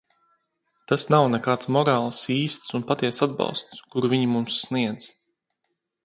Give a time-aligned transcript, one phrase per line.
[0.91, 5.07] Tas nav nekāds morāls, īsts un patiess atbalsts, kuru viņi mums sniedz.